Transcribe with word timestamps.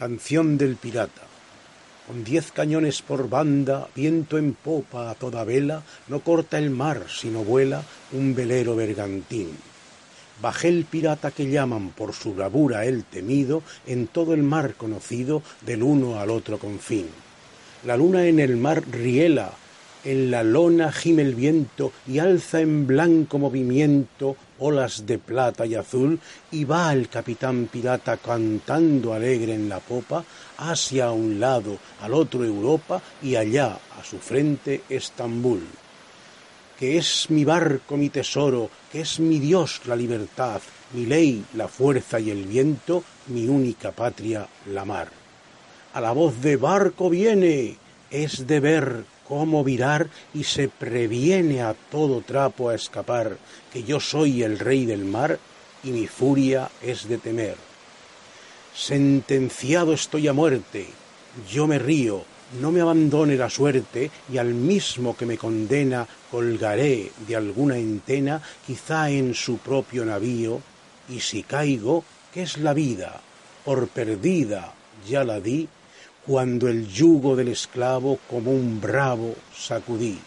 Canción 0.00 0.56
del 0.56 0.76
pirata. 0.76 1.20
Con 2.06 2.24
diez 2.24 2.52
cañones 2.52 3.02
por 3.02 3.28
banda, 3.28 3.86
viento 3.94 4.38
en 4.38 4.54
popa 4.54 5.10
a 5.10 5.14
toda 5.14 5.44
vela, 5.44 5.82
no 6.08 6.20
corta 6.20 6.56
el 6.56 6.70
mar 6.70 7.04
sino 7.06 7.44
vuela 7.44 7.82
un 8.12 8.34
velero 8.34 8.74
bergantín. 8.74 9.50
Bajé 10.40 10.68
el 10.68 10.86
pirata 10.86 11.32
que 11.32 11.50
llaman 11.50 11.90
por 11.90 12.14
su 12.14 12.32
bravura 12.32 12.86
el 12.86 13.04
temido, 13.04 13.62
en 13.86 14.06
todo 14.06 14.32
el 14.32 14.42
mar 14.42 14.72
conocido, 14.74 15.42
del 15.66 15.82
uno 15.82 16.18
al 16.18 16.30
otro 16.30 16.56
confín. 16.56 17.08
La 17.84 17.98
luna 17.98 18.24
en 18.24 18.40
el 18.40 18.56
mar 18.56 18.82
riela, 18.90 19.52
en 20.04 20.30
la 20.30 20.42
lona 20.42 20.92
gime 20.92 21.22
el 21.22 21.34
viento 21.34 21.92
y 22.06 22.18
alza 22.18 22.60
en 22.60 22.86
blanco 22.86 23.38
movimiento 23.38 24.36
olas 24.60 25.06
de 25.06 25.18
plata 25.18 25.66
y 25.66 25.74
azul, 25.74 26.20
y 26.52 26.64
va 26.64 26.92
el 26.92 27.08
capitán 27.08 27.68
pirata 27.72 28.18
cantando 28.18 29.12
alegre 29.12 29.54
en 29.54 29.68
la 29.68 29.80
popa, 29.80 30.24
hacia 30.58 31.10
un 31.10 31.40
lado, 31.40 31.78
al 32.00 32.14
otro 32.14 32.44
Europa, 32.44 33.02
y 33.22 33.34
allá, 33.36 33.78
a 33.98 34.04
su 34.04 34.18
frente, 34.18 34.82
Estambul. 34.88 35.62
Que 36.78 36.96
es 36.96 37.28
mi 37.30 37.44
barco 37.44 37.96
mi 37.96 38.10
tesoro, 38.10 38.70
que 38.92 39.00
es 39.00 39.18
mi 39.18 39.38
Dios 39.38 39.80
la 39.86 39.96
libertad, 39.96 40.60
mi 40.94 41.06
ley 41.06 41.44
la 41.54 41.68
fuerza 41.68 42.20
y 42.20 42.30
el 42.30 42.44
viento, 42.44 43.02
mi 43.28 43.48
única 43.48 43.92
patria 43.92 44.46
la 44.66 44.84
mar. 44.84 45.08
A 45.92 46.00
la 46.00 46.12
voz 46.12 46.40
de 46.40 46.56
barco 46.56 47.10
viene, 47.10 47.76
es 48.10 48.46
de 48.46 48.60
ver 48.60 49.04
cómo 49.26 49.62
virar 49.62 50.08
y 50.34 50.44
se 50.44 50.68
previene 50.68 51.62
a 51.62 51.74
todo 51.74 52.20
trapo 52.20 52.68
a 52.68 52.74
escapar, 52.74 53.38
que 53.72 53.84
yo 53.84 54.00
soy 54.00 54.42
el 54.42 54.58
rey 54.58 54.86
del 54.86 55.04
mar 55.04 55.38
y 55.84 55.90
mi 55.92 56.06
furia 56.06 56.70
es 56.82 57.08
de 57.08 57.18
temer. 57.18 57.56
Sentenciado 58.74 59.92
estoy 59.92 60.28
a 60.28 60.32
muerte, 60.32 60.86
yo 61.50 61.66
me 61.66 61.78
río, 61.78 62.24
no 62.60 62.72
me 62.72 62.80
abandone 62.80 63.36
la 63.36 63.48
suerte 63.48 64.10
y 64.32 64.38
al 64.38 64.54
mismo 64.54 65.16
que 65.16 65.26
me 65.26 65.38
condena 65.38 66.06
colgaré 66.30 67.12
de 67.26 67.36
alguna 67.36 67.78
entena, 67.78 68.42
quizá 68.66 69.10
en 69.10 69.34
su 69.34 69.58
propio 69.58 70.04
navío, 70.04 70.60
y 71.08 71.20
si 71.20 71.42
caigo, 71.42 72.04
¿qué 72.32 72.42
es 72.42 72.58
la 72.58 72.74
vida? 72.74 73.20
Por 73.64 73.88
perdida 73.88 74.74
ya 75.08 75.24
la 75.24 75.40
di 75.40 75.68
cuando 76.26 76.68
el 76.68 76.86
yugo 76.88 77.36
del 77.36 77.48
esclavo 77.48 78.18
como 78.28 78.50
un 78.50 78.80
bravo 78.80 79.34
sacudí, 79.56 80.18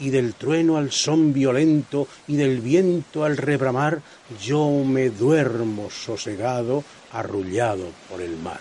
y 0.00 0.10
del 0.10 0.34
trueno 0.34 0.76
al 0.76 0.92
son 0.92 1.32
violento 1.32 2.06
y 2.26 2.36
del 2.36 2.60
viento 2.60 3.24
al 3.24 3.36
rebramar, 3.36 4.00
yo 4.42 4.68
me 4.84 5.10
duermo 5.10 5.90
sosegado, 5.90 6.84
arrullado 7.12 7.86
por 8.08 8.20
el 8.20 8.36
mar. 8.36 8.60